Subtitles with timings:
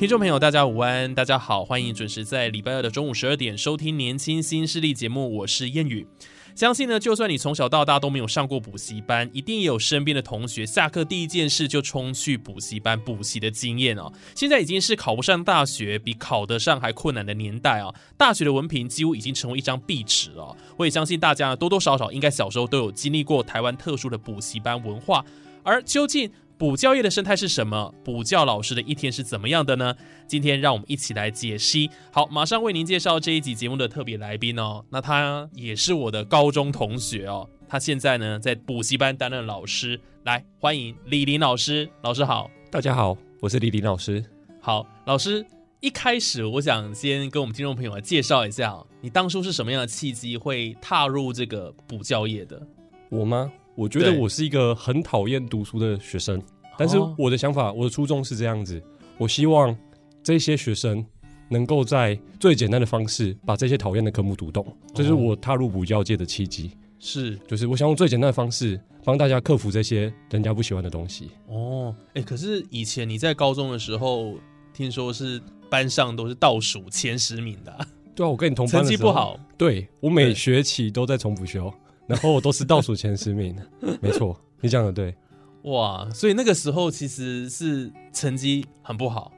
[0.00, 6.06] 听众朋友，大家午安，大家好，欢迎准时在礼拜二的中午十二点收听《年轻新势力》节目，我是燕语。
[6.54, 14.10] 相信呢，就算你从小到大都没有上过补习班，一定也有身边的同学下课第一件事就冲去补习班补习的经验哦。
[14.34, 20.56] 现在已经是考不上大学比考得上还困难的年代啊，大学的文凭几乎已经成为一张壁纸了。
[20.78, 25.22] 我也相信大家多多少少应该小时候都有经历过台湾特殊的补习班文化，
[25.62, 26.32] 而究竟。
[26.60, 27.94] 补教业的生态是什么？
[28.04, 29.96] 补教老师的一天是怎么样的呢？
[30.26, 31.88] 今天让我们一起来解析。
[32.12, 34.84] 好，马上为您介绍这一集节目的特别来宾哦。
[34.90, 37.48] 那他也是我的高中同学哦。
[37.66, 39.98] 他现在呢在补习班担任老师。
[40.24, 41.88] 来，欢迎李林老师。
[42.02, 44.22] 老师好，大家好，我是李林老师。
[44.60, 45.42] 好，老师，
[45.80, 52.60] 一开始我想先跟我们听众朋友来介绍一下，你当初是什么样的契机会踏入这个补教业的？
[53.08, 53.50] 我吗？
[53.80, 56.38] 我觉得我是一个很讨厌读书的学生，
[56.76, 58.78] 但是我的想法，我的初衷是这样子：
[59.16, 59.74] 我希望
[60.22, 61.02] 这些学生
[61.48, 66.72] 能够在最简单的方式把这些讨厌的科目读懂，这是我踏入补教界的契机。
[66.98, 71.30] 是，就是我想用最简单的方式帮大家克服这些人家不喜欢的东西。
[71.46, 74.34] 哦，哎，可是以前你在高中的时候，
[74.74, 75.40] 听说是
[75.70, 77.74] 班上都是倒数前十名的。
[78.14, 79.40] 对啊，我跟你同班，成绩不好。
[79.56, 81.72] 对我每学期都在重补修。
[82.10, 83.56] 然后我都是倒数前十名，
[84.02, 85.14] 没错，你讲的对，
[85.62, 89.30] 哇，所以那个时候其实是成绩很不好，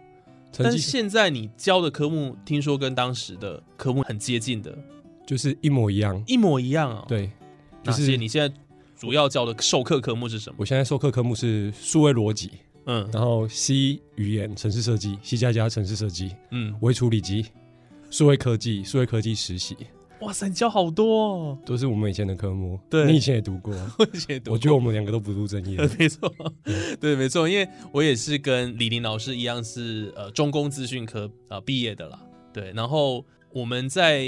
[0.57, 4.75] 但是现在你教的科目听说跟当时的科目很接近的，
[5.27, 7.31] 就是一模一样，一模一样啊，对，
[7.83, 8.55] 就是你现在
[8.97, 10.57] 主要教的授课科目是什么？
[10.59, 12.53] 我现在授课科目是数位逻辑，
[12.87, 17.45] 嗯，然后 C 语言、城市设计、C 加加城市设计，嗯，微处理机、
[18.09, 19.77] 数位科技、数位科技实习。
[20.23, 22.79] 哇塞，你教好多，哦，都是我们以前的科目。
[22.89, 24.55] 对，你以前也读过， 我以前也读过。
[24.55, 25.77] 我觉得我们两个都不务正业。
[25.99, 26.33] 没错，
[27.01, 32.19] 对，没错，因为我也是跟李林老师一样，是呃中工资讯科啊毕业的啦。
[32.53, 34.25] 对，然后我们在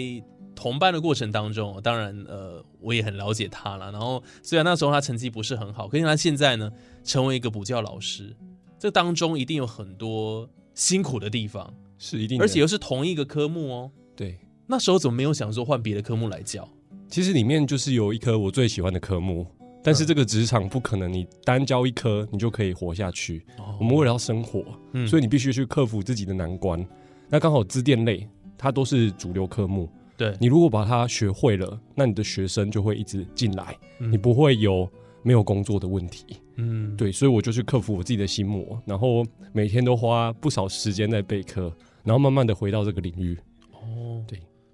[0.56, 3.92] 同班的过程当中，当然呃我也很了解他了。
[3.92, 6.70] 然后虽然那时候他成绩不是很好，可是他现在呢
[7.04, 8.34] 成为一个补教老师，
[8.78, 13.90] 这当中一定有很多辛苦的地方，是一定，而且又是同一个科目哦。
[14.16, 14.38] 对。
[14.66, 16.68] 那时候怎么没有想说换别的科目来教？
[17.08, 19.46] 其实里面就是有一科我最喜欢的科目，
[19.82, 23.44] 但是这个职场不可能你单教一科你就可以活下去。
[23.78, 24.64] 我们为了要生活，
[25.06, 26.84] 所以你必须去克服自己的难关。
[27.28, 28.26] 那刚好资电类
[28.56, 34.88] 它都是主流科目，对你如果把它学会了，那你的学生就会一直进来，你不会有
[35.22, 36.24] 没有工作的问题。
[36.56, 41.70] 嗯，对，所以我就去克服我自己的心魔，然后每天都花不少时间在备课，
[42.02, 43.38] 然后慢慢的回到这个领域。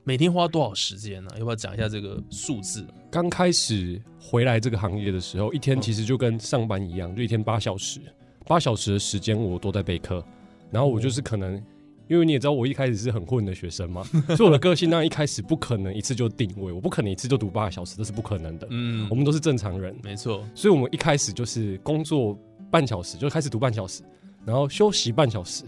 [0.03, 1.31] 每天花多少时间呢？
[1.38, 2.87] 要不要讲一下这个数字？
[3.11, 8.00] 刚开始回来这个行业的时候，一天其实就跟上班一样，就一天八小时，
[8.47, 10.25] 八小时的时间我都在备课。
[10.71, 11.62] 然后我就是可能，
[12.09, 14.03] 因为你也知道，我一开始是很混的学生嘛，
[14.34, 18.66] 所以我的个性那一开始不可能一次就定位，我不可能一次就读八个小时，这是不可能的。
[18.71, 20.43] 嗯，我们都是正常人，没错。
[20.55, 22.39] 所以我们一开始就是工作
[22.71, 24.03] 半小时就开始读半小时，
[24.47, 25.65] 然后休息半小时，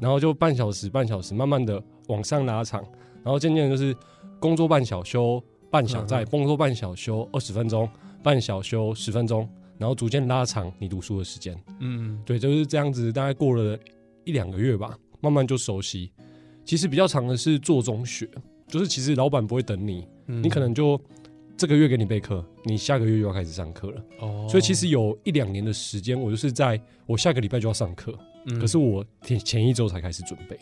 [0.00, 2.84] 然后就半小时半小时，慢慢的往上拉长。
[3.26, 3.92] 然后渐渐就是
[4.38, 7.88] 工作半小休半小在工作半小休二十分钟
[8.22, 11.60] 半小休十分钟，然后逐渐拉长你读书的时间。
[11.80, 13.76] 嗯，对，就是这样子，大概过了
[14.24, 16.12] 一两个月吧，慢慢就熟悉。
[16.64, 18.30] 其实比较长的是做中学，
[18.68, 21.00] 就是其实老板不会等你，你可能就
[21.56, 24.04] 这个月给你备课，你下个月又要开始上课了。
[24.20, 28.16] 哦，所以其实有一两年的时间，我就是在我下个礼拜就要上课，
[28.60, 30.56] 可是我前前一周才开始准备。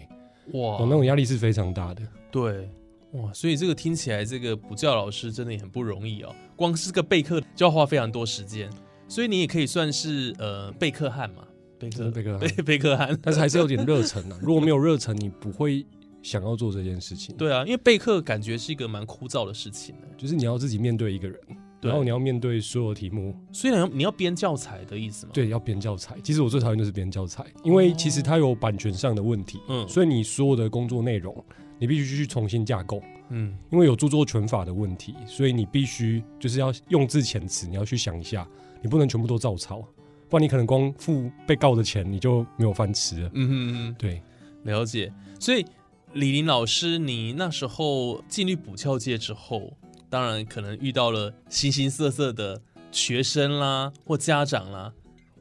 [0.53, 2.03] 哇，那种压力是非常大的。
[2.31, 2.69] 对，
[3.13, 6.35] 哇，所以这个听起来，这个补教老师真的也很不容易哦。
[6.57, 8.71] 光是个备课就要花非常多时间，
[9.09, 11.45] 所以你也可以算是呃备课汉嘛，
[11.79, 13.19] 备课备课备 备课汉。
[13.23, 14.39] 但是还是有点热忱啊。
[14.43, 15.85] 如果没有热忱，你不会
[16.23, 17.37] 想要做这件事情。
[17.37, 21.57] 对啊，因为备课感觉是一个蛮枯燥的事情，就是你要自己面对一个人，对
[21.89, 26.17] 然后你要面对所有题目，所以你要编教材的意思吗？，对，要编教材。
[26.23, 31.45] 其实我最讨厌就是编教材，因为其实它有版权上的问题，嗯所以你所有的工作内容，
[31.79, 33.03] 你必须去重新架构。
[33.31, 38.47] 嗯因为有著作权法的问题，所以你必须就是要用字遣词，你要去想一下，
[38.83, 39.81] 你不能全部都照抄，
[40.29, 43.31] 不然你可能光付被告的钱你就没有饭吃了。
[43.33, 44.23] 嗯哼嗯对，
[44.65, 45.11] 了解。
[45.41, 45.65] 所以
[46.13, 49.73] 李林老师，你那时候进入补教界之后，
[50.15, 52.63] 当然可能遇到了形形色色的
[52.93, 54.93] 学生啦或家长啦，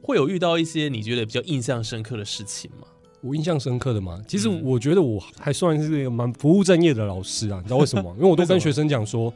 [0.02, 2.88] 会有遇到一些你觉得比较印象深刻的事情吗？
[3.22, 8.12] 我印象深刻的嘛，其实嗯我觉得我还算是一个蛮不务正业的老师啊，你知道为什么？
[8.18, 9.32] 因为我都跟学生讲说，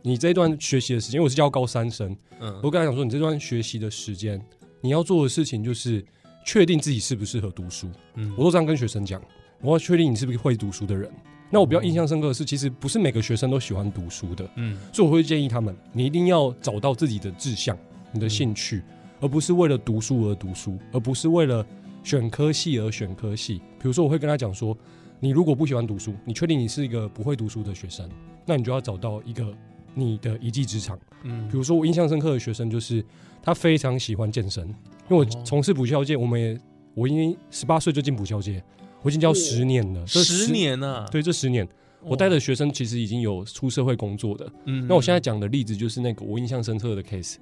[0.00, 4.42] 你这一段学习的时间，因为我是教高三生，嗯我跟他讲说，你这段学习的时间，
[4.80, 6.02] 你要做的事情就是
[6.46, 7.90] 确定自己适不适合读书。
[8.14, 9.20] 嗯我都这样跟学生讲，
[9.60, 11.12] 我要确定你是不是会读书的人。
[11.54, 14.74] 那我比较印象深刻的是，其实不是每个学生都喜欢读书的，嗯。
[14.90, 17.76] 所以我会建议他们，你一定要找到自己的志向、
[18.10, 18.82] 你的兴趣，
[19.20, 21.64] 而不是为了读书而读书，而不是为了
[22.02, 23.58] 选科系而选科系。
[23.78, 24.74] 比如说，我会跟他讲说，
[25.20, 28.08] 你如果不喜欢读书，你确定你是一个不会读书的学生，
[28.46, 29.54] 那你就要找到一个
[29.94, 30.98] 你的一技之长。
[31.24, 31.46] 嗯。
[31.48, 33.04] 比如说，我印象深刻的学生就是
[33.42, 34.66] 他非常喜欢健身，
[35.10, 35.42] 因为我哦。
[35.44, 36.58] 从事补教界，我们也
[36.94, 38.64] 我因为十八岁就进补教界，
[39.02, 41.68] 我已经教十年了，这十，年呐、对，这十年。
[42.04, 44.50] 我带的学生其实已经有出社会工作的。
[44.64, 47.36] 嗯那我现在讲的例子就是那个我印象深刻的 case，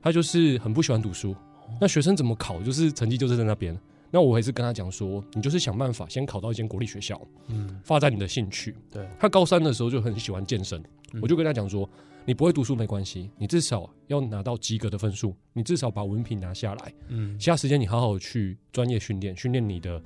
[0.00, 1.36] 他就是很不喜欢读书，
[1.78, 3.78] 那学生怎么考，就是成绩就是在那边。
[4.10, 7.78] 那我还是跟他讲说，你就是想办法先考到一间国立学校，嗯。
[7.84, 8.74] 发展你的兴趣。
[8.90, 9.06] 对。
[9.18, 10.82] 他高三的时候就很喜欢健身，
[11.12, 11.20] 嗯。
[11.20, 11.86] 我就跟他讲说，
[12.24, 20.00] 你不会读书没关系，你至少要拿到及格的分数，你至少把文凭拿下来，嗯其他时间你好好去专业训练，训练你的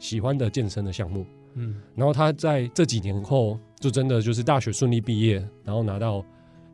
[0.00, 1.24] 喜欢的健身的项目。
[1.54, 6.24] 嗯然后他在这几年后，就真的就是大学顺利毕业，然后拿到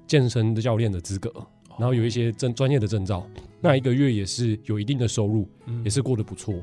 [0.07, 1.33] 健身的教练的资格，
[1.79, 3.27] 然后有一些证专业的证照，
[3.61, 6.55] 那一个月也是有一定的收入，嗯也是过得不错。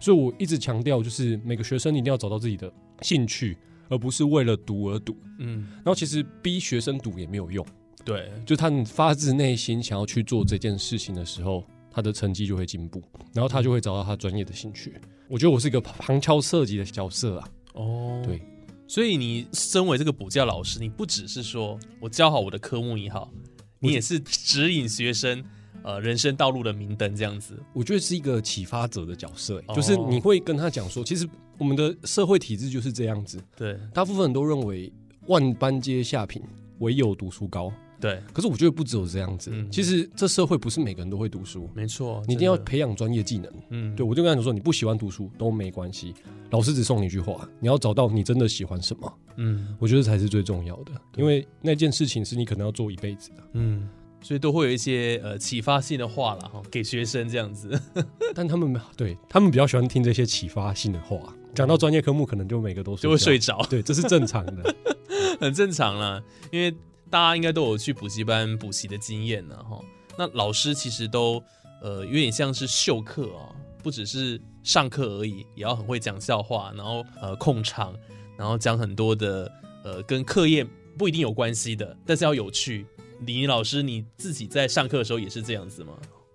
[0.00, 2.70] 所以我一直强调，就是每个学生一定要找到自己的
[3.02, 3.56] 兴趣，
[3.88, 5.16] 而不是为了读而读。
[5.38, 7.64] 嗯然后其实逼学生读也没有用，
[8.04, 13.00] 对就他们发自内心想要去做这件事情的时候，他的成绩就会进步，
[13.32, 14.94] 然后他就会找到他专业的兴趣。
[15.32, 18.38] 我觉得我是一个旁敲侧击的角色啊，哦对。
[18.86, 23.32] 所以你身为这个补教老师，你不只是说我教好我的科目也好，
[23.78, 25.42] 你也是指引学生
[25.82, 27.58] 呃人生道路的明灯这样子。
[27.72, 31.26] 我觉得是一个启发者的角色、就是你会跟他讲说，其实
[31.56, 34.92] 我们的社会体制就是这样子，对大部分人都认为
[35.28, 36.42] 万般皆下品，
[36.80, 37.72] 唯有读书高。
[38.02, 43.50] 对，可是我觉得不只有这样子，嗯其实这社会不是每个人都会读书，没错，你一定要培养专业技能。
[43.70, 46.12] 嗯对，我就跟他讲说，你不喜欢读书都没关系，
[46.50, 53.36] 老师只送你一句话，你要找到你真的喜欢什么，嗯我觉得才是最重要的，因为那件事情是你可能要做一辈子的。
[53.52, 53.88] 嗯，
[54.20, 57.80] 所以都会有一些呃启发性的话了，哈，给学生这样子。
[58.34, 63.38] 但他们对他们比较喜欢听这些启发性的话，讲到专业科目，可能就每个都就会睡。
[63.38, 64.74] 着，对，这是正常的。
[65.40, 66.22] 很正常啦。
[66.50, 66.74] 因为
[67.12, 69.78] 大家应该都有去补习班补习的经验呢，哈。
[70.16, 71.42] 那老师其实都
[71.82, 77.94] 呃有点像是授课哦，不只是上课而已，也要很会讲笑话，然后呃控场，
[78.34, 79.52] 然后讲很多的
[79.84, 80.66] 呃跟课业
[80.96, 82.86] 不一定有关系的，但是要有趣。
[83.26, 85.92] 李宁老师，你自己在上课的时候也是这样子吗？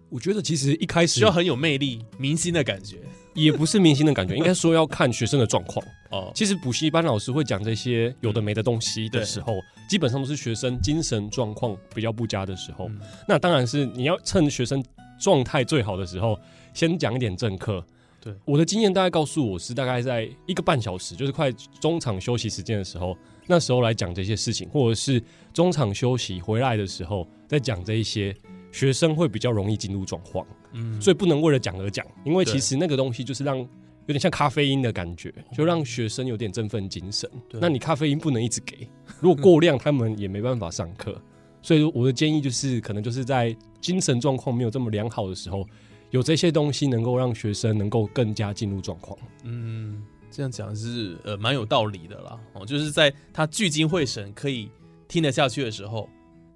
[0.10, 3.00] 我觉得其实一开始需要很有魅力、明星的感觉
[3.38, 5.86] 也不是明星的感觉，应该说要看学生的状况。
[6.10, 6.32] 哦。
[6.34, 9.54] 其实补习班老师会讲这些有的没的东西的时候，
[9.88, 12.90] 基本上都是学生精神状况比较不佳的时候。
[12.90, 14.84] 嗯那当然是你要趁学生
[15.20, 16.38] 状态最好的时候，
[16.74, 17.86] 先讲一点正课。
[18.20, 23.16] 对我的经验大概告诉我是大概在一个半小时，就是快中场休息时间的时候，
[23.46, 25.22] 那时候来讲这些事情，或者是
[25.54, 28.36] 中场休息回来的时候再讲这一些，
[28.72, 30.46] 学生会比较容易进入状况。
[30.74, 33.68] 嗯所以不能为了讲而讲，因为其实那个东西就是让有
[34.08, 37.30] 点像咖啡因的感觉，就让学生有点振奋精神。
[37.52, 38.88] 那你咖啡因不能一直给，
[39.20, 41.22] 如果过量，他们也没办法上课。
[41.62, 45.68] 所以我的建议就是，可能就是在精神状况没有这么良好的时候，
[46.12, 49.18] 有这些东西能够让学生能够更加进入状况。
[49.44, 52.40] 嗯，这样讲是呃蛮有道理的啦。
[52.54, 54.70] 哦，就是在他聚精会神可以
[55.10, 56.08] 听得下去的时候，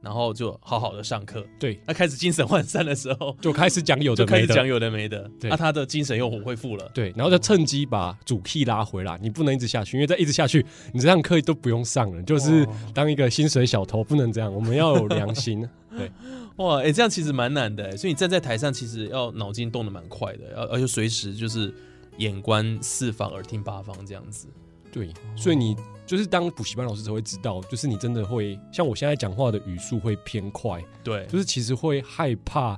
[0.02, 1.46] 然后就好好的上课。
[1.60, 6.90] 对，他开始精神涣散的时候，就开始讲有的没的，就开始讲有的没的，对那、他的精神又恢复了。
[6.94, 9.18] 对，然后就趁机把主 key 拉回来。
[9.22, 14.54] 你不能一直下去，因为再一直下去，你这堂课都不用上了，就是哇当一个薪水小偷，不能这样。
[14.54, 15.68] 我们要有良心。
[15.98, 16.10] 对
[16.56, 21.74] 哇，哎、这样其实蛮难的，所以你站在台上，其实要脑筋动得蛮快的，要而且随时就是
[22.18, 24.48] 眼观四方，耳听八方这样子。
[24.92, 25.76] 对，所以你
[26.12, 32.78] 就是当补习班老师才会知道，就是你真的会像我现在讲话的语速会偏快，对，就是其实会害怕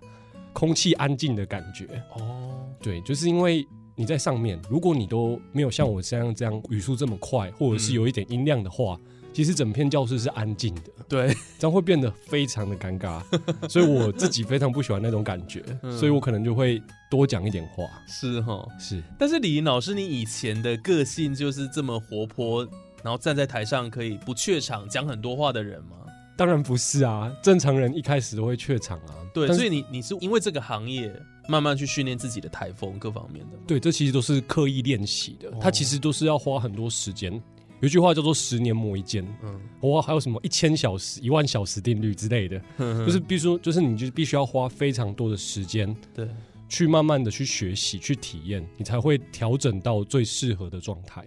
[0.54, 1.88] 空气安静的感觉。
[2.16, 8.96] 哦，对，就是因为你在上面，如果你都没有像我这样这样语速这么快，或者是有一点音量的话，
[9.34, 13.20] 其实整片教室是安静的，对， 这样会变得非常的尴尬。
[13.68, 17.86] 所以我自己非常不喜欢那种感觉，嗯所以我可能就会多讲一点话。
[18.08, 18.64] 是哈。
[18.80, 22.68] 是，但是李莹老师，你以前的个性就是这么活泼，
[23.04, 25.98] 然后站在台上可以不怯场讲很多话的人吗？
[26.36, 29.16] 当然不是啊，正常人一开始都会怯场啊。
[29.34, 31.14] 对，所以你你是因为这个行业
[31.48, 33.64] 慢慢去训练自己的台风各方面的吗。
[33.68, 37.34] 对，这其实都是刻意练习的哦，它其实都是要花很多时间。
[37.82, 46.28] 有一句话叫做“十年磨一剑”，嗯，我，还有什么一千小时、一万小时定律之类的，就是必须说，就是你就必须要花非常多的时间对，
[46.70, 51.26] 去慢慢的去学习、去体验，你才会调整到最适合的状态。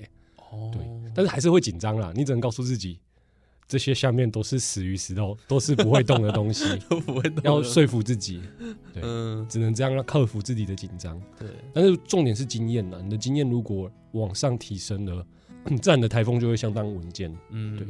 [0.50, 0.82] 哦对，
[1.14, 2.98] 但是还是会紧张啦，你只能告诉自己，
[3.66, 8.42] 这些下面都是死鱼石头，都是不会动的东西， 都不会动要说服自己，
[8.92, 11.20] 对嗯，只能这样让克服自己的紧张。
[11.38, 15.26] 对，但是重点是经验呐，你的经验如果往上提升了，
[15.82, 17.34] 自然的台风就会相当稳健。
[17.50, 17.86] 嗯，对。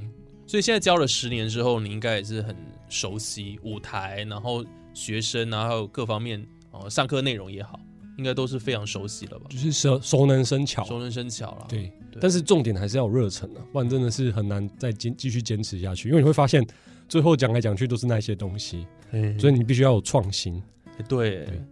[0.49, 2.57] 所以现在教了十年之后，你应该也是很
[2.89, 7.81] 熟悉舞台，然后学生然后各方面哦，上课内容也好，
[8.17, 9.47] 应该都是非常熟悉了吧？
[9.51, 11.67] 就是熟熟能生巧，熟能生巧了。
[11.69, 11.93] 对。
[12.11, 16.67] 对但是重点还是要有热忱啊，不然真的是很难再坚继续坚持下去，因为你会发现
[17.07, 20.63] 最后讲来讲去都是那些东西，嗯，所以你必须要有创新。
[21.07, 21.63] 对对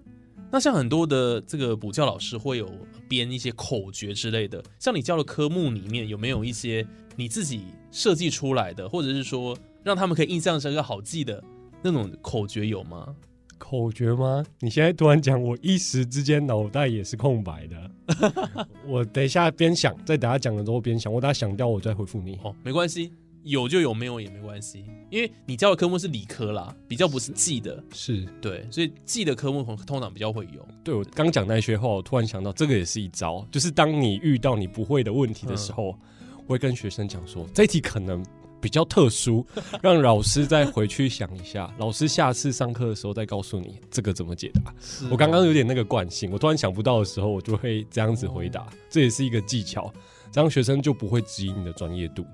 [0.52, 2.70] 那像很多的这个补教老师会有
[3.08, 6.86] 编一些口诀之类的，像你教的科目里面有没有一些
[7.16, 11.42] 你自己设计出来的，或者是说让他们可以印象深刻、好记的
[11.82, 13.16] 那种口诀有吗？
[13.58, 14.44] 口诀吗？
[14.60, 17.90] 你现在突然讲，我一时之间脑袋也是空白的。
[18.86, 22.38] 我等一下边想，在等下讲的时候边想，我等下想掉我再回复你。
[22.42, 30.66] 哦，没关系，有就有，没有也没关系，因为你教的科目是理科啦，比较不是记的，是对，所以记的科目通通常比较会有。
[30.82, 35.98] 对我刚讲那些话，我突然想到，这个也是一招，就是当你遇到你不会的问题的时候，
[36.46, 38.22] 我会跟学生讲说，这一题可能
[38.64, 39.46] 比较特殊，
[39.82, 44.74] 让老师再回去想一下，老师下次上课的时候再告诉你这个怎么解答。
[45.10, 49.92] 我刚刚有点那个惯性，我突然想不到的时候，我就会这样子回答，这也是一个技巧，
[50.32, 52.24] 这样学生就不会质疑你的专业度。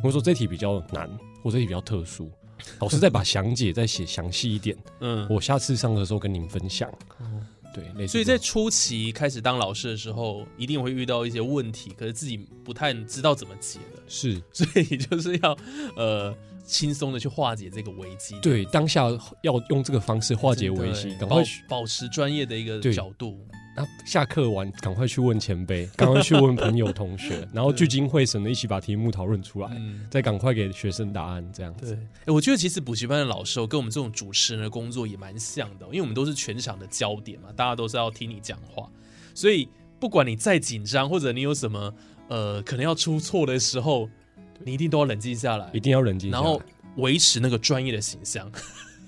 [0.00, 1.10] 我说这题比较难，
[1.42, 2.30] 或这题比较特殊，
[2.78, 6.88] 老师再把详解再写详细一点， 嗯，我下次上课的时候跟你们分享。
[7.74, 15.56] 对，所以在初期开始当老师的时候，一定会遇到一些问题，可是自己不太知道怎么解的，是所以就是要
[15.96, 16.34] 呃
[16.64, 18.38] 轻松的去化解这个危机。
[18.40, 19.06] 对当下
[19.42, 23.38] 要用这个方式化解危机，赶快去保持专业的一个角度。
[23.80, 31.94] 啊，下课完赶快去问前辈， 赶快去问朋友同学， 然后聚精会神的一起把题目讨论出来，嗯，再赶快给学生答案，这样子。
[31.94, 38.88] 对，哎，我觉得其实补习班的老师哦，跟我们这种主持人的工作也蛮像的哦，因为我们都是全场的焦点嘛，大家都是要听你讲话，
[39.34, 39.68] 所以
[39.98, 41.92] 不管你再紧张，或者你有什么
[42.28, 44.08] 呃可能要出错的时候，
[44.64, 45.70] 你一定都要冷静下来。
[45.72, 46.60] 一，定要冷静下来，然后
[46.96, 48.50] 维持那个专业的形象。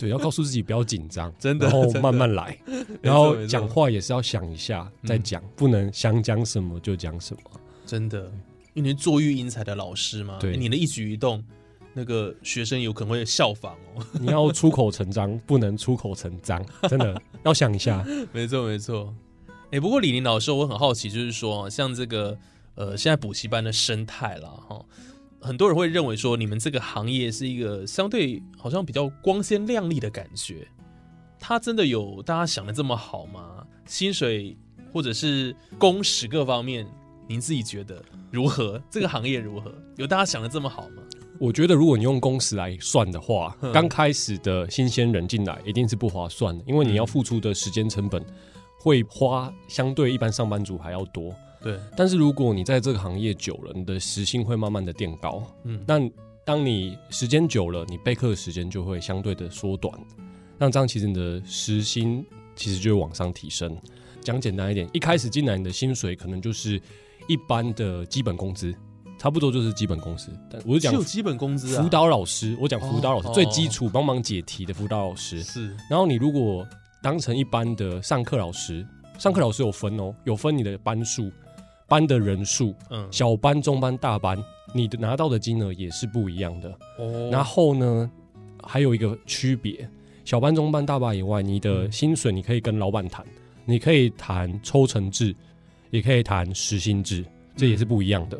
[0.03, 2.59] 对，要告诉自己不要紧张， 真的然后慢慢来，
[3.01, 7.43] 然后讲话也是要想一下再讲，不能想讲什么就讲什么。
[7.87, 8.25] 真的，
[8.75, 11.45] 因为你是坐育英才的老师嘛，对你的一举一动，
[11.95, 14.05] 那个学生有可能会效仿哦。
[14.19, 18.05] 你要出口成章，不能出口成章，真的 要想一下。
[18.33, 19.15] 没错，没错。
[19.71, 22.37] 哎、不过李林老师，我很好奇，就是说，像这个
[22.75, 24.85] 呃，现在补习班的生态啦，哈，
[25.43, 30.67] 很多人会认为说，你们这个行业是一个相对好像比较光鲜亮丽的感觉。
[31.41, 33.67] 它真的有大家想的这么好吗？
[33.85, 34.57] 薪水
[34.93, 36.87] 或者是工时各方面，
[37.27, 38.81] 您自己觉得如何？
[38.89, 39.75] 这个行业如何？
[39.97, 41.03] 有大家想的这么好吗？
[41.41, 48.25] 我觉得如果你用工时来算的话嗯，刚开始的新鲜人进来一定是不划算的，因为你要付出的时间成本
[48.83, 51.33] 会花相对一般上班族还要多。
[51.63, 55.41] 对，但是如果你在这个行业久了，你的时薪会慢慢的垫高。
[55.63, 56.01] 嗯，那
[56.45, 59.97] 当你时间久了，你备课的时间就会相对的缩短。
[60.59, 63.79] 那这样其实你的时薪其实就会往上提升。
[64.21, 66.81] 讲简单一点，一开始进来你的薪水可能就是
[67.29, 68.75] 一般的基本工资，
[69.17, 70.37] 差不多就是基本工资。
[70.51, 75.41] 但我是讲有基本工资啊，辅导老师，我讲辅导老师、哦最基础帮忙解题的辅导老师。
[75.45, 76.67] 是然后你如果
[77.03, 78.87] 当成一般的上课老师，
[79.19, 81.31] 上课老师有分哦，有分你的班数、
[81.89, 84.39] 班的人数，嗯，小班、中班、大班，
[84.73, 86.71] 你的拿到的金额也是不一样的。
[86.99, 88.09] 哦然后呢，
[88.63, 89.89] 还有一个区别，
[90.25, 93.27] 小班、中班、大班以外，你的嗯薪水你可以跟老板谈，
[93.65, 95.35] 你可以谈抽成制，
[95.91, 97.25] 也可以谈时薪制，
[97.57, 98.39] 这也是不一样的。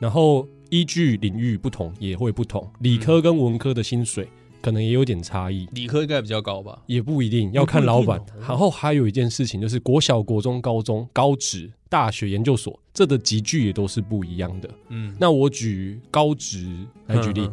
[0.00, 4.26] 然后依据领域不同也会不同，理科跟文科的薪水
[4.62, 5.66] 可能也有点差异。
[5.72, 6.82] 理科应该比较高吧？
[6.86, 8.20] 也不一定要看老板。
[8.40, 14.70] 然后还有一件事情就是国小、国中、高中、高职、大学、研究所，这的集聚也都是不一样的。
[14.88, 16.68] 嗯，那我举高职
[17.06, 17.52] 来举例，嗯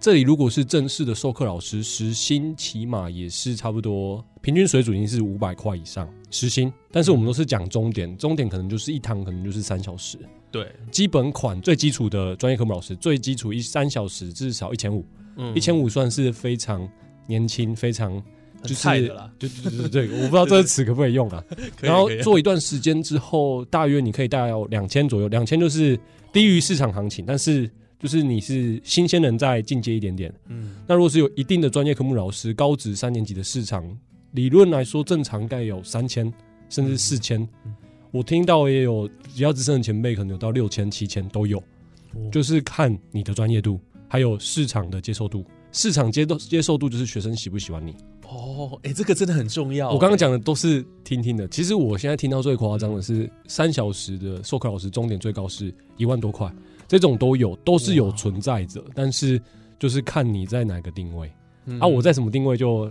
[0.00, 6.72] 这里如果是正式的授课老师，时薪起码也是差不多，平均水准已经是五百块以上时薪。
[6.92, 10.16] 但是我们都是讲终点，终点可能就是一堂可能就是三小时，
[10.52, 15.04] 对，基本款最基础的专业科目老师，最基础一三小时至少一千五，
[15.38, 16.86] 嗯一千五算是非常
[17.26, 18.22] 年轻，非常
[18.62, 19.32] 就是啦。
[19.38, 21.42] 对对对对，我不知道这个词可不可以用啊。
[21.80, 25.98] 然后做一段时间之后，大约你可以大概有两千左右，两千就是
[26.32, 30.32] 低于市场行情，但是就是你是新鲜人再进阶一点点。
[30.48, 33.84] 嗯那如果是有一定的专业科目老师，高职三年级的市场
[34.32, 36.32] 理论来说，正常该有三千
[36.68, 37.40] 甚至四千。
[37.64, 37.74] 嗯
[38.10, 45.44] 我听到也有比较资深的前辈，可能有到六千、七千都有，哦就是看你的专业度，还有市场的接受度。
[45.70, 47.94] 市场接受接受度就是学生喜不喜欢你。
[48.26, 49.90] 哦，哎，这个真的很重要。
[49.90, 56.50] 我刚刚诶讲的都是听听的，其实我现在听到最夸张的是三小时的授课老师，终点最高是一万多块，
[56.86, 59.40] 这种都有，都是有存在着，但是
[59.78, 61.30] 就是看你在哪个定位、
[61.66, 62.90] 嗯啊，我在什么定位就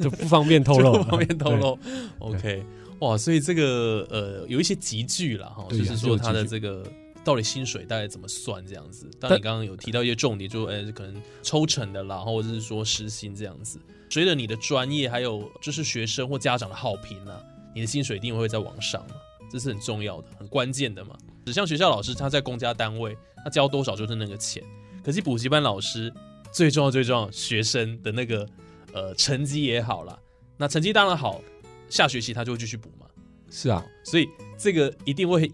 [0.00, 1.78] 就不方便透露 不方便透露。
[2.18, 2.64] OK，
[3.00, 6.84] 哇，所以这个呃有一些集聚了哈，就是说他的这个
[7.26, 9.10] 到底薪水大概怎么算这样子。
[9.18, 13.80] 当但你刚刚有提到一些重点，就呃可能抽成的啦，或者是说时薪这样子。
[14.08, 17.42] 随着你的专业还有就是学生或家长的好评啊，
[17.74, 19.16] 你的薪水一定会在往上嘛，
[19.50, 21.16] 这是很重要的、很关键的嘛。
[21.44, 24.62] 只像学校老师他在公家单位，他交多少就是那个钱。
[25.04, 26.12] 可是补习班老师
[26.52, 28.48] 最重要最重要，学生的那个
[28.92, 30.16] 呃成绩也好啦，
[30.56, 31.40] 那成绩当然好，
[31.88, 33.06] 下学期他就会继续补嘛，
[33.50, 35.52] 是啊，所以这个一定会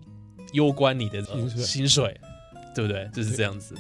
[0.52, 2.18] 攸关你的、呃薪水
[2.74, 3.08] 对不对？
[3.12, 3.74] 就是这样子。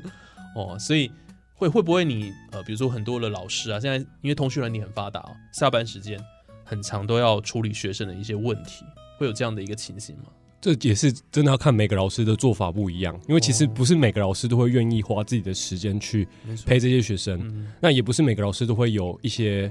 [0.54, 1.10] 哦，所以
[1.54, 6.18] 会会不会你呃，比如说很多的老师啊，现在因为通讯软体很发达、哦，下班时间
[6.64, 8.84] 很长都要处理学生的一些问题，
[9.18, 10.24] 会有这样的一个情形吗？
[10.60, 16.26] 这也是真的要看每个老师的做法不一样，因为其实哦不是每个老师都会愿意花自己的时间去，
[16.64, 19.70] 陪这些学生，嗯，那也不是每个老师都会有一些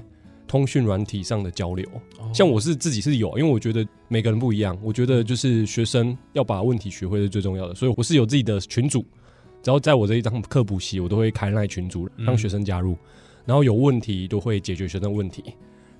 [0.54, 1.84] 通讯软体上的交流。
[2.20, 9.04] 哦像我是自己是有，因为我觉得每个人不一样，我觉得就是学生要把问题学会是最重要的，所以我是有自己的群组，
[9.64, 12.96] 只要在我这一张课补习，我都会开那群组嗯让学生加入，
[13.44, 15.42] 然后有问题都会解决学生问题。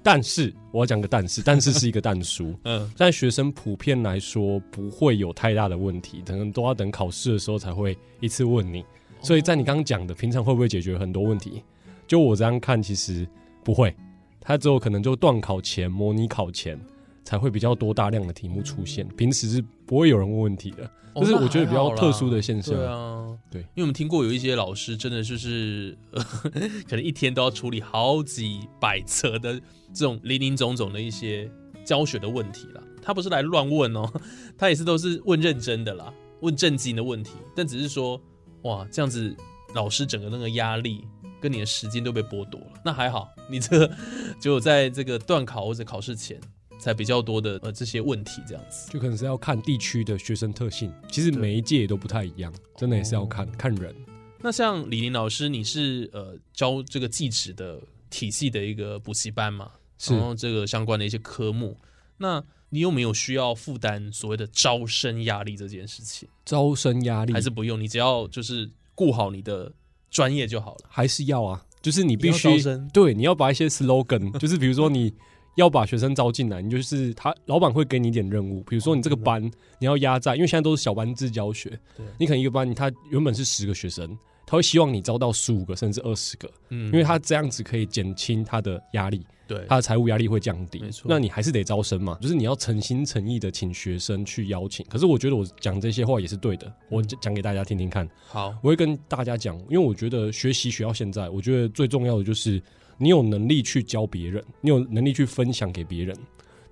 [0.04, 8.84] 但是我要讲个但是，但是是一个但书， 嗯在学生普遍来说不会有太大的问题，可能都要等考试的时候才会一次问你。
[9.20, 11.60] 所以在你刚刚讲的，平常会不会解决很多问题？
[12.06, 13.26] 就我这样看，其实
[13.64, 13.94] 不会。
[14.44, 16.78] 它只有可能就段考前、模拟考前
[17.24, 20.88] 才会比较多大量的题目出现，平时是不会有人问问题的。
[21.16, 22.74] 这是我觉得比较特殊的现象。
[22.74, 26.22] 对啊，对因为我们听过有一些老师真的就是，呃、
[26.90, 29.54] 可能一天都要处理好几百则的
[29.92, 31.48] 这种林林总总的一些
[31.84, 32.82] 教学的问题啦。
[33.00, 34.12] 他不是来乱问哦，
[34.58, 37.30] 他也是都是问认真的啦，问正经的问题。
[37.54, 38.20] 但只是说，
[38.62, 39.36] 哇，这样子
[39.72, 41.06] 老师整个那个压力
[41.44, 42.80] 跟你的时间都被剥夺了。
[42.82, 43.96] 那还好，你这个
[44.40, 46.40] 只有在这个段考或者考试前
[46.78, 48.90] 才比较多的呃这些问题这样子。
[48.90, 53.94] 就可能是要看地区的学生特性，其实每一届也都不太一样，真的也是要看、哦看人。
[54.40, 57.78] 那像李林老师，你是呃教这个技职的
[58.08, 59.70] 体系的一个补习班嘛？
[59.98, 61.78] 是然后这个相关的一些科目，
[62.16, 66.26] 那你有没有需要负担所谓的招生压力这件事情？
[66.46, 67.78] 招生压力还是不用？
[67.78, 69.70] 你只要就是顾好你的
[70.14, 70.78] 专业就好了。
[70.88, 72.48] 还是要啊，就是你必须
[72.92, 75.12] 对，你要把一些 slogan， 就是比如说你
[75.56, 79.42] 要把学生招进来，你就是他老板会给你一点任务，比如说你这个班
[79.80, 84.16] 你要压榨，因为现在都是小班制教学对，你可能一个班他原本是十个学生，
[84.54, 90.88] 他会希望你招到十五个甚至二十个，嗯因为他这样子可以减轻他的压力，对他的财务压力会降低没。
[90.92, 94.86] 错那你还是得招生嘛，就是你要诚心诚意的请学生去邀请。
[94.88, 98.08] 可是我觉得我讲这些话也是对的，我嗯讲给大家听听看。
[98.28, 102.62] 好，我会跟大家讲，因为我觉得学习学到现在，我觉得最重要的就是
[102.96, 106.16] 你有能力去教别人，你有能力去分享给别人，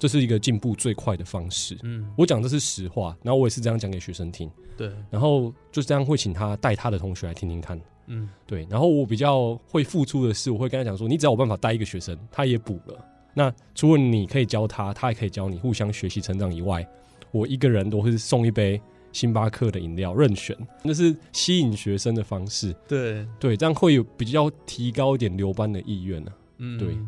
[0.03, 1.79] 这是一个进步最快的方式。
[1.85, 7.81] 嗯，我讲的是实话，然后我也是这样讲给学生听，对，然后就这样会请他带他的同学来听听看。
[8.09, 12.99] 嗯，对，然后我比较会付出的是，我会跟他讲说，你只要有办法带一个学生，他也补了。
[13.33, 16.85] 那除了你可以教他，他也可以教你，互相学习成长以外，
[17.31, 22.75] 我一个人都会送一杯星巴克的饮料任选，那是吸引学生的方式。
[22.89, 26.99] 对，对，这样会有比较提高一点留班的意愿呢、嗯，对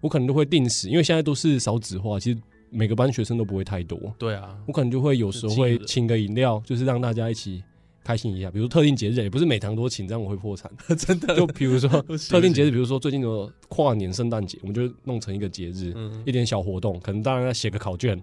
[0.00, 2.38] 我可能都会定时，因为现在都是少子化，其实
[2.70, 7.62] 每个班学生都不会太多，对啊，我可能就会有时候会请个饮料，就是让大家一起
[8.04, 10.70] 开心一下，比如特定节日，也不是每堂都请，这样我会破产。
[10.96, 11.36] 真的？
[11.36, 11.88] 就比如说
[12.30, 16.22] 特定节日，比如说最近的跨年、圣诞节，我们就弄成一个节日，嗯。
[16.24, 18.20] 一点小活动，可能当然要写个考卷，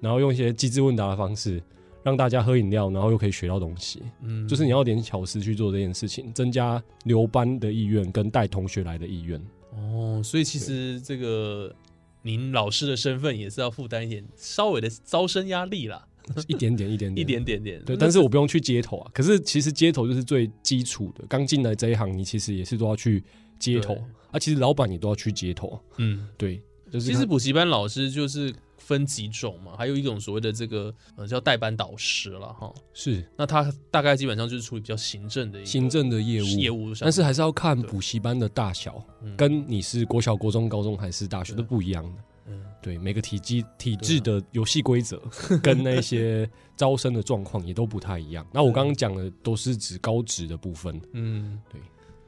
[0.00, 1.62] 然后用一些机智问答的方式，
[2.02, 4.02] 让大家喝饮料，然后又可以学到东西。
[4.22, 4.46] 嗯。
[4.46, 9.40] 就是你要点巧思去做这件事情，增加留班的意愿跟带同学来的意愿。
[9.76, 11.74] 哦，所以其实这个
[12.22, 16.06] 您老师的身份也是要负担一点稍微的招生压力啦，
[16.46, 17.82] 一点点，一点点， 一点点点。
[17.84, 19.10] 对，但是我不用去街头啊。
[19.12, 23.22] 可是其实街头就是最基础的，刚进来这一行，你其实也是都要去
[23.58, 23.94] 街头
[24.30, 24.38] 啊。
[24.38, 28.52] 其实老板也都要去街头，嗯，对，就是其实补习班老师就是
[28.84, 32.72] 分几种嘛，还有一种所谓的这个呃叫代班导师了哈。
[32.92, 33.26] 是。
[33.36, 39.34] 那他大概基本上就是处理比较行政的行政的业务，业务上，但是还是要看补习班的大小，嗯。
[39.36, 42.22] 跟你是国小、国中、高中还是大学都不一样的。
[42.48, 42.62] 嗯。
[42.82, 45.20] 对，每个体积体制的游戏规则
[45.62, 48.46] 跟那些招生的状况也都不太一样。
[48.52, 51.80] 那我刚刚讲的都是指高职的部分，嗯，对。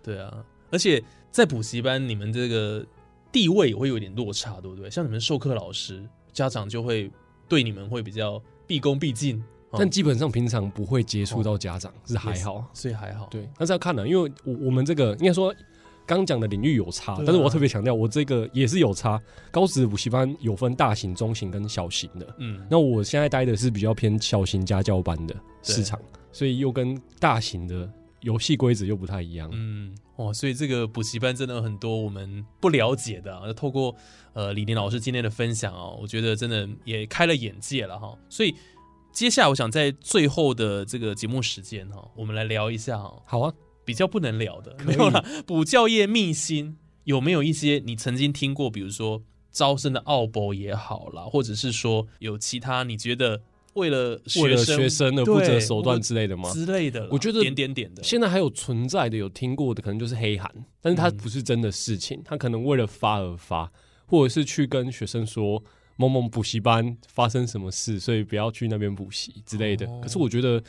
[0.03, 2.87] 对啊，而且在补习班，你们这个
[3.33, 4.89] 地位也会有点落差，对不对？
[4.89, 7.11] 像你们授课老师，家长就会
[7.49, 12.63] 对你们会比较毕恭毕敬，哦但基本上平常不会接触到家长，是还好。
[12.75, 13.27] 所以还好。
[13.31, 15.55] 对，但是要看的，因为我我们这个应该说
[16.05, 19.19] 刚讲的领域有差，啊但是我要特别强调，我这个也是有差。
[19.51, 22.37] 高职补习班有分大型、中型跟小型的。
[22.39, 25.99] 嗯，那我现在待的是比较偏小型家教班的市场，
[26.33, 29.49] 所以又跟大型的游戏规则又不太一样。
[29.53, 33.95] 嗯，哇，所以这个补习班真的有很多我们不了解的、啊，透过
[34.33, 38.17] 呃李林老师今天的分享哦，我觉得真的也开了眼界了哈。
[38.29, 38.55] 所以
[39.13, 43.53] 接下来我想在最后的这个节目时间哈，我们来聊一下哈，好啊，
[43.85, 53.41] 比较不能聊的，没有啦，补教业秘辛有没有一些你曾经听过，比如说招生的奥博也好啦，或者是说有其他你觉得
[53.77, 56.51] 为了为了学生学生而不择手段之类的吗？
[56.53, 61.17] 之类的，我觉得点点点的，现在还有存在的有听过的，可能就是黑函，但是它嗯。
[61.17, 63.71] 不是真的事情，他可能为了发而发，
[64.07, 65.63] 或者是去跟学生说
[65.97, 69.87] 某某补习班发生什么事，所以不要去那边补习之类的。
[69.87, 70.01] 哦。
[70.03, 70.63] 可是我觉得，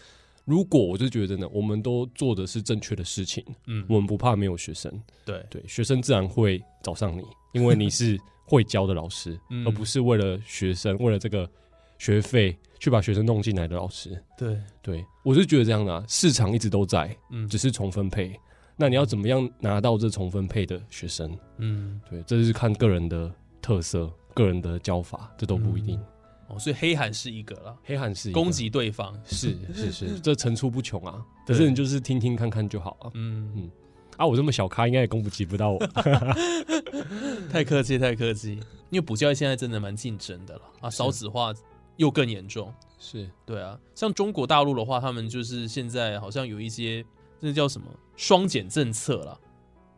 [0.45, 4.91] 如果我就觉得呢，我们都做的是正确的事情，嗯，我们不怕没有学生，
[5.25, 9.67] 对，对，学生自然会找上你，因为你 是会教的老师，嗯。
[9.67, 11.49] 而不是为了学生为了这个
[11.97, 14.21] 学费去把学生弄进来的老师。
[14.37, 18.39] 对，对我是觉得这样的、啊，市场一直都在，嗯，只是重分配。
[18.75, 21.35] 那你要怎么样拿到这重分配的学生？
[21.57, 25.99] 嗯，对，这是看个人的特色、个人的教法，这都不一定。
[26.47, 31.25] 哦，所以黑函是一个了，黑函是一个攻击对方，是是是， 这层出不穷啊。
[31.45, 33.11] 可是你就是听听看看就好啊。
[33.15, 33.71] 嗯嗯，
[34.15, 35.79] 啊，我这么小咖，应该也攻不击不到我。
[37.51, 38.51] 太客气，太客气，
[38.91, 41.51] 因为补教业现在真的蛮竞争的了啊，少子化
[41.97, 42.73] 又更严重。
[42.99, 47.05] 是对啊，像中国大陆的话，他们就是现在好像有一些
[47.39, 49.37] 那叫什么双减政策啦，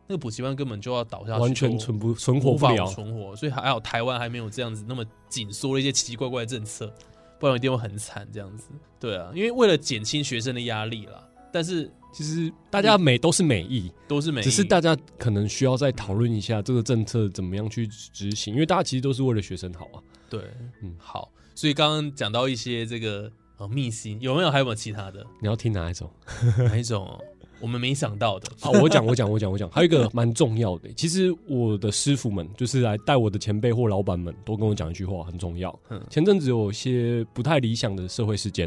[0.06, 2.86] 那个补习班根本就要倒下去，完全存不存活不了。
[2.86, 6.92] 存活，所以还好台湾还没有这样子那么紧缩的一些奇奇怪怪的政策，
[7.38, 8.68] 不然一定会很惨这样子。
[8.98, 20.02] 对啊，因为为了减轻学生的压力啦，但是其实大家美都是美意，都是美意，只是大家可能需要再讨论一下这个政策怎么样去执行，因为大家其实都是为了学生好啊。
[20.28, 24.50] 对，嗯嗯，好，所以刚刚讲到一些这个呃秘辛，有没有？
[24.50, 25.22] 还有没有其他的？
[25.42, 26.10] 你要听哪一种？
[26.56, 27.20] 哪一种哦？
[27.60, 28.50] 我们没想到的？
[28.58, 35.78] 好，我讲，我讲，我讲，我讲，还有一个蛮重要的，其实我的师傅们，就是来带我的前辈或老板们，都跟我讲一句话，很重要。
[35.90, 36.02] 嗯。
[36.08, 38.66] 前阵子有一些不太理想的社会事件，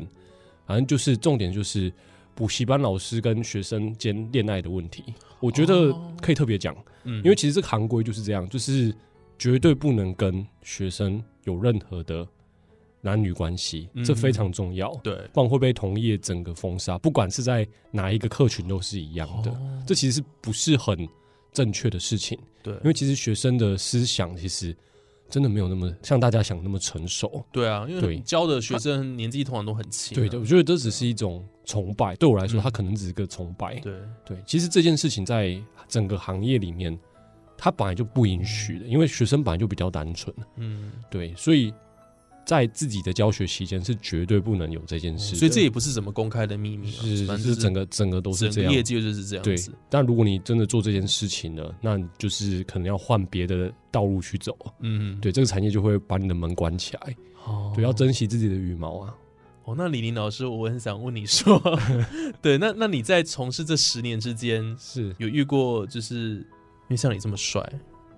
[0.67, 1.91] 反正就是重点就是
[2.35, 5.03] 补习班老师跟学生间恋爱的问题，
[5.39, 6.15] 我觉得哦。
[6.21, 7.15] 可以特别讲，嗯。
[7.23, 8.95] 因为其实这个行规就是这样，就是
[9.39, 12.23] 绝对不能跟学生有任何的
[13.05, 14.89] 男女关系，嗯这非常重要。
[15.03, 19.51] 对不然会被同业整个封杀，不管是在哪一个客群都是一样的。
[19.51, 21.07] 哦这其实是不是很
[21.51, 22.39] 正确的事情？
[22.63, 24.73] 对，因为其实学生的思想其实
[25.29, 27.45] 真的没有那么像大家想那么成熟。
[27.51, 33.75] 对啊，因为教的学生年纪通常都很轻啊、对的，我觉得这只是一种崇拜，对我来说，嗯它可能只是个崇拜。
[33.81, 33.93] 对
[34.25, 36.97] 对，其实这件事情在整个行业里面，
[37.57, 40.33] 他本来就不允许的，因为学生本来就比较单纯。
[40.55, 41.73] 嗯，对，所以
[42.45, 45.37] 在自己的教学期间是绝对不能有这件事的。
[45.37, 48.83] 所以这也不是什么公开的秘密啊，是反正就是整个整个都是这样业。
[48.83, 54.57] 界就是这样对子。，但如果你真的做这件事情了，那你就是可能要换别的道路去走。
[54.81, 57.15] 嗯，对，这个产业就会把你的门关起来。
[57.45, 59.15] 哦对，要珍惜自己的羽毛啊。
[59.65, 61.61] 哦，那李林老师，我很想问你说，
[62.41, 66.45] 对，那那你在从事这十年之间，是有遇过就是因
[66.89, 67.61] 为像你这么帅，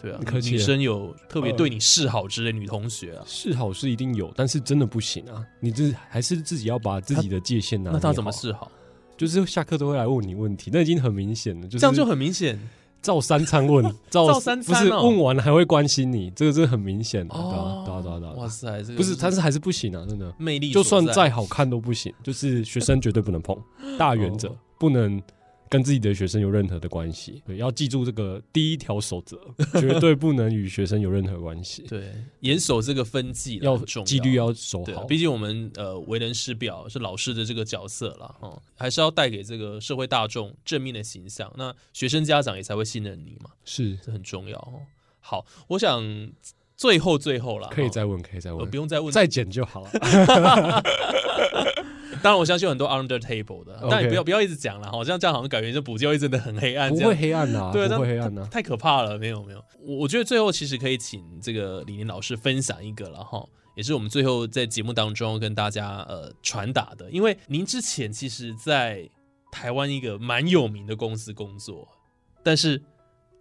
[0.02, 5.44] 对啊，客气女生有特别对你示好之类女同学啊，示好是一定有，但是真的不行啊！
[5.60, 8.72] 你这还是自己要把自己的界限拿捏那他怎么示好？
[9.18, 12.60] 就是下课都会来问你问题，那已经很明显了，就是这样就很明显。
[13.02, 23.56] 照三餐问， 照照三餐不是哦问完还会关心你，这个真的很明显的，对哦啊，对啊，对啊，对啊，哇塞，这个不是，但是还是不行啊，真的，魅力，就算再好看都不行，就是学生绝对不能碰，
[23.98, 24.56] 大原则哦。
[24.80, 25.22] 不能
[25.70, 29.40] 跟自己的学生有任何的关系，对，要记住这个第一条守则，
[29.82, 43.98] 绝对不能与学生有任何关系，对严守这个分际要重纪律要守好，毕竟我们呃为人师表是老师的这个角色啦，哦，还是要带给这个社会大众正面的形象，那学生家长也才会信任你嘛，是。
[44.04, 44.82] 这很重要哦。
[45.20, 46.30] 好，我想
[46.78, 49.12] 最后最后啦，哦可以再问，可以再呃问不，用再问。
[49.12, 49.92] 再剪就好了。
[52.26, 58.48] 当然，我相信有很多 under table 的，但你不要不要一直讲了，好像这样好像感觉这补教育真的很黑暗，不会这样黑暗呐，对，不但会黑暗呐。
[58.50, 59.64] 太可怕了，没有没有。
[59.80, 69.08] 我我觉得最后其实可以请这个李林老师分享一个了哈，也是我们最后在节目当中跟大家呃传达的，因为您之前其实在
[69.52, 71.88] 台湾一个蛮有名的公司工作，
[72.42, 72.82] 但是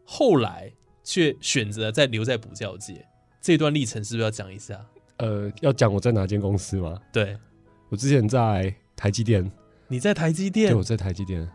[0.05, 0.71] 后来
[1.03, 3.03] 却选择在留在补教界，
[3.41, 4.79] 这段历程是不是要讲一下？
[5.17, 7.01] 呃，要讲我在哪间公司吗？
[7.11, 7.35] 对，
[7.95, 9.49] 我之前在台积电，
[9.87, 10.67] 你在台积电？
[10.67, 11.49] 对，电我，在台积电，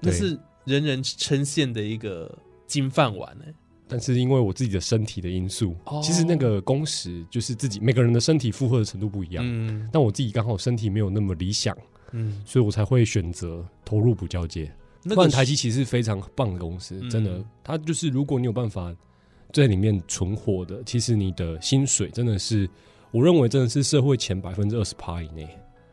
[0.00, 2.34] 那是人人称羡的一个
[2.66, 3.52] 金饭碗哎、
[3.86, 6.00] 但是因为我自己的身体的因素，哦。
[6.02, 9.44] 其实那个工时就是自己每个人的身体负荷的程度不一样。
[9.46, 9.86] 嗯。
[9.92, 11.76] 但我自己刚好身体没有那么理想，
[12.12, 14.72] 嗯，所以我才会选择投入补教界。
[15.02, 17.10] 那个台积其实是非常棒的公司，嗯。
[17.10, 18.96] 真的，它就是如果你有办法
[19.52, 22.66] 在里面存活的，其实你的薪水真的是，
[23.10, 25.46] 我认为真的是社会前百分之二十趴以内。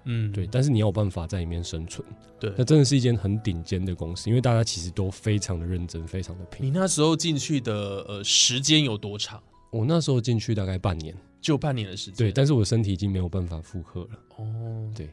[0.05, 2.05] 嗯对，但是你要有办法在里面生存，
[2.39, 6.65] 对那真的是一间很顶尖的公司，因为大家其实都非常的认真，非常的拼。
[6.65, 9.41] 你那时候进去的呃时间有多长？
[9.71, 12.15] 我那时候进去大概半年，就半年的时间。
[12.15, 14.09] 对，但是我身体已经没有办法负荷了。
[14.37, 15.07] 哦，对，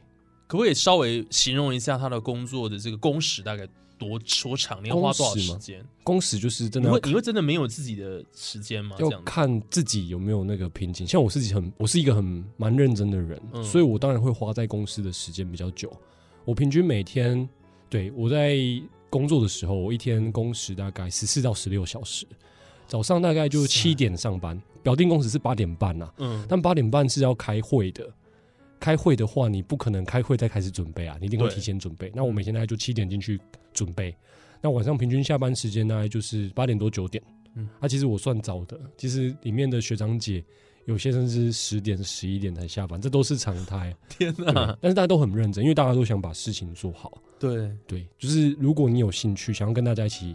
[0.45, 3.67] 可不可以稍微形容一下他的工作的这个工时大概
[4.01, 4.83] 多多长？
[4.83, 5.85] 你要花多少工时间？
[6.03, 8.95] 工时就是真你会的你会真的没有自己的时间吗？
[8.97, 11.05] 这要看自己有没有那个瓶颈。
[11.05, 15.91] 像我自己很，我是一个很蛮认真的人，嗯所以我当然会花在公司的时间比较久。
[16.45, 17.47] 我平均每天，
[17.89, 18.57] 对我在
[19.09, 22.25] 工作的时候，我一天工时大概十四到十六小时，
[22.87, 28.11] 早上大概就七点上班，表定工时是八点半呐、嗯，但八点半是要开会的。
[28.81, 32.11] 开会的话，你不可能开会再开始准备啊，你一定会提前准备。
[32.13, 33.39] 那我每天大概就七点进去
[33.71, 34.13] 准备，
[34.59, 37.23] 那晚上平均下班时间大概就是八点多九点。
[37.27, 40.41] 嗯嗯，啊，其实我算早的，其实里面的学长姐
[40.85, 43.93] 有些甚至十点、十一点才下班，这都是常态。
[44.07, 47.21] 天对哪，但是大家都很认真，因为大家都想把事情做好。
[47.37, 50.33] 对，对，就是如果你有兴趣，想要跟大家一起，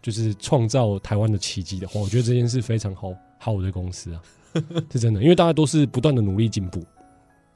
[0.00, 4.22] 就是创造台湾的奇迹的话，我觉得这件事非常好好的公司啊，
[4.92, 6.80] 是真的，因为大家都是不断的努力进步。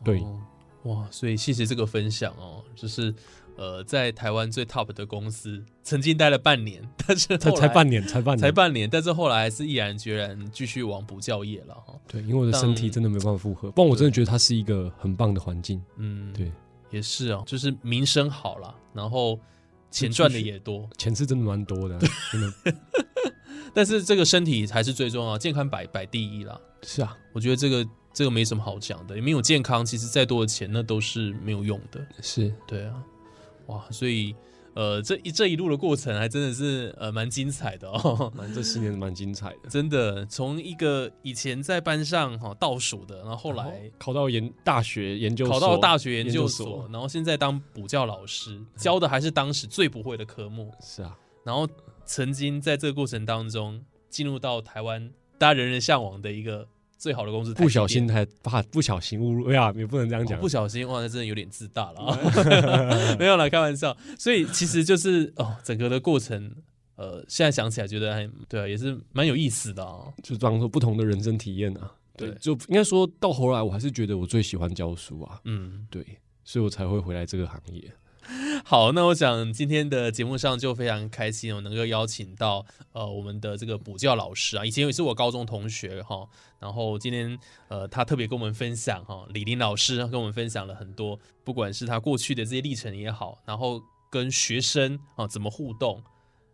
[0.04, 0.40] 对哦
[0.84, 3.12] 哇，所以谢谢这个分享哦，就是
[3.56, 11.92] 呃，在台湾最 top 的公司，曾经待了半年，但是才才半年，才半年，才半年，但是后来还是毅然决然继续往补教业了哈。
[12.06, 15.82] 对，因为我的身体真的没办法负荷，不然我真的觉得它是一个很棒的环境。
[15.96, 16.52] 嗯，对，
[16.90, 19.40] 也是哦，就是名声好了，然后
[19.90, 21.98] 钱赚的也多，钱是真的蛮多的，
[22.30, 22.78] 真的
[23.74, 26.60] 但是这个身体才是最重要，健康摆摆第一啦。
[26.82, 27.84] 是啊，我觉得这个
[28.16, 32.00] 这个没什么好讲的，也没有健康，其实再多的钱那都是没有用的。
[32.22, 33.04] 是对啊，
[33.66, 34.34] 哇，所以
[34.72, 38.32] 呃，这一这一路的过程还真的是呃蛮精彩的哦。
[38.34, 39.68] 蛮这十年蛮精彩的。
[39.68, 51.68] 真的，从一个以前在班上哈、倒数的，然后后来考到研大学研究所，考到大学研究所然后现在当补教老师，教的还是当时最不会的科目，是啊，然后
[52.06, 56.66] 曾经在这个过程当中进入到台湾大家人人向往的一个
[56.98, 63.96] 最好的公司，不小心还怕不小心误入，哎呀，也不能这样讲，哦不小心哇，那真的有点自大了啊， 没有啦，开玩笑。
[64.18, 66.54] 所以其实就是哦，整个的过程。
[66.96, 70.06] 呃，现在想起来觉得还对啊，也是蛮有意思的啊。
[70.22, 71.92] 就当做不同的人生体验啊。
[72.16, 75.38] 对，对就应该说到后来，我还是觉得我最喜欢教书啊。
[75.44, 76.02] 嗯，对，
[76.42, 77.92] 所以我才会回来这个行业。
[78.64, 96.02] 好，那我想今天的节目上就非常开心我，能够邀请到呃我们的这个补教老师啊，以前也是我高中同学哈，然后今天呃他特别跟我们分享哈，李林老师跟我们分享了很多，不管是他过去的这些历程也好，然后跟学生啊怎么互动，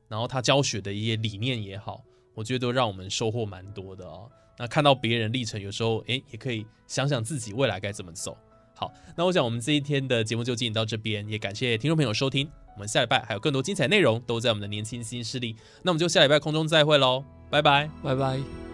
[0.08, 2.02] 然后他教学的一些理念也好，
[2.34, 4.20] 我觉得都让我们收获蛮多的啊。
[4.58, 8.36] 那看到别人历程，有时候诶也可以想想自己未来该怎么走。
[8.82, 12.48] 好，那我想我们这一天的节目就进行到这边，也感谢听众朋友收听。
[12.74, 17.88] 我们下礼拜还有更多精彩内容都在我们的年轻新势力，那我们就下礼拜空中再会喽，拜拜。
[18.02, 18.71] 拜拜。